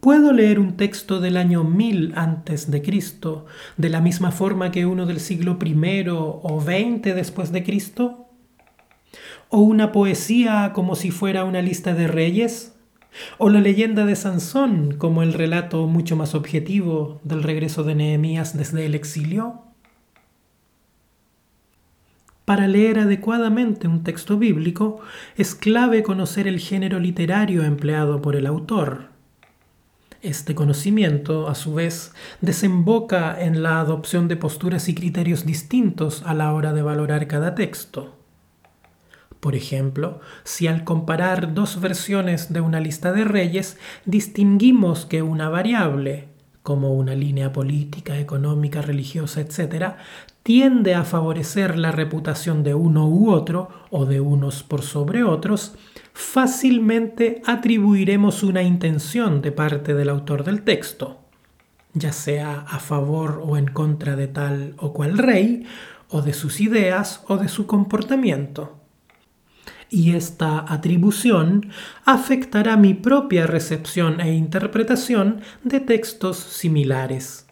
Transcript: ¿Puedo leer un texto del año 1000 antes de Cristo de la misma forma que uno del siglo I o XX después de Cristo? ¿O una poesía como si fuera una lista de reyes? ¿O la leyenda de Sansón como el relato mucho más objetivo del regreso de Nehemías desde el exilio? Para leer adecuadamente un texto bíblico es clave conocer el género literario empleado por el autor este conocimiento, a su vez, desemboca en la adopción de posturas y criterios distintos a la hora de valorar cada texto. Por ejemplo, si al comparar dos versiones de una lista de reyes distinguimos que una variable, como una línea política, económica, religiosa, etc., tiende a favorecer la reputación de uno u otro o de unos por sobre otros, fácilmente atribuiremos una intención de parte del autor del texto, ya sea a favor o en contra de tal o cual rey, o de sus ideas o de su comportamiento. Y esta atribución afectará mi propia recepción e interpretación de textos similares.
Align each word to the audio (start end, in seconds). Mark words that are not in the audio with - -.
¿Puedo 0.00 0.32
leer 0.32 0.58
un 0.58 0.76
texto 0.76 1.20
del 1.20 1.36
año 1.36 1.62
1000 1.62 2.14
antes 2.16 2.72
de 2.72 2.82
Cristo 2.82 3.46
de 3.76 3.88
la 3.88 4.00
misma 4.00 4.32
forma 4.32 4.72
que 4.72 4.84
uno 4.84 5.06
del 5.06 5.20
siglo 5.20 5.58
I 5.64 6.06
o 6.08 6.60
XX 6.60 7.14
después 7.14 7.52
de 7.52 7.62
Cristo? 7.62 8.26
¿O 9.48 9.60
una 9.60 9.92
poesía 9.92 10.72
como 10.74 10.96
si 10.96 11.12
fuera 11.12 11.44
una 11.44 11.62
lista 11.62 11.94
de 11.94 12.08
reyes? 12.08 12.74
¿O 13.38 13.48
la 13.48 13.60
leyenda 13.60 14.04
de 14.04 14.16
Sansón 14.16 14.96
como 14.98 15.22
el 15.22 15.32
relato 15.32 15.86
mucho 15.86 16.16
más 16.16 16.34
objetivo 16.34 17.20
del 17.22 17.44
regreso 17.44 17.84
de 17.84 17.94
Nehemías 17.94 18.56
desde 18.56 18.86
el 18.86 18.96
exilio? 18.96 19.62
Para 22.44 22.66
leer 22.66 22.98
adecuadamente 22.98 23.86
un 23.86 24.02
texto 24.02 24.36
bíblico 24.36 25.00
es 25.36 25.54
clave 25.54 26.02
conocer 26.02 26.48
el 26.48 26.58
género 26.58 26.98
literario 26.98 27.62
empleado 27.62 28.20
por 28.20 28.34
el 28.34 28.46
autor 28.46 29.15
este 30.22 30.54
conocimiento, 30.54 31.48
a 31.48 31.54
su 31.54 31.74
vez, 31.74 32.12
desemboca 32.40 33.40
en 33.40 33.62
la 33.62 33.80
adopción 33.80 34.28
de 34.28 34.36
posturas 34.36 34.88
y 34.88 34.94
criterios 34.94 35.46
distintos 35.46 36.22
a 36.24 36.34
la 36.34 36.52
hora 36.52 36.72
de 36.72 36.82
valorar 36.82 37.26
cada 37.26 37.54
texto. 37.54 38.16
Por 39.40 39.54
ejemplo, 39.54 40.20
si 40.44 40.66
al 40.66 40.84
comparar 40.84 41.54
dos 41.54 41.80
versiones 41.80 42.52
de 42.52 42.60
una 42.60 42.80
lista 42.80 43.12
de 43.12 43.24
reyes 43.24 43.78
distinguimos 44.04 45.06
que 45.06 45.22
una 45.22 45.48
variable, 45.48 46.35
como 46.66 46.94
una 46.94 47.14
línea 47.14 47.52
política, 47.52 48.18
económica, 48.18 48.82
religiosa, 48.82 49.40
etc., 49.40 49.94
tiende 50.42 50.96
a 50.96 51.04
favorecer 51.04 51.78
la 51.78 51.92
reputación 51.92 52.64
de 52.64 52.74
uno 52.74 53.06
u 53.06 53.30
otro 53.30 53.68
o 53.90 54.04
de 54.04 54.20
unos 54.20 54.64
por 54.64 54.82
sobre 54.82 55.22
otros, 55.22 55.76
fácilmente 56.12 57.40
atribuiremos 57.46 58.42
una 58.42 58.64
intención 58.64 59.42
de 59.42 59.52
parte 59.52 59.94
del 59.94 60.08
autor 60.08 60.42
del 60.42 60.62
texto, 60.62 61.20
ya 61.94 62.10
sea 62.10 62.64
a 62.68 62.80
favor 62.80 63.40
o 63.44 63.56
en 63.56 63.68
contra 63.68 64.16
de 64.16 64.26
tal 64.26 64.74
o 64.78 64.92
cual 64.92 65.18
rey, 65.18 65.68
o 66.08 66.20
de 66.20 66.32
sus 66.32 66.60
ideas 66.60 67.22
o 67.28 67.36
de 67.36 67.46
su 67.46 67.68
comportamiento. 67.68 68.85
Y 69.88 70.16
esta 70.16 70.64
atribución 70.72 71.70
afectará 72.04 72.76
mi 72.76 72.94
propia 72.94 73.46
recepción 73.46 74.20
e 74.20 74.34
interpretación 74.34 75.40
de 75.62 75.80
textos 75.80 76.36
similares. 76.36 77.45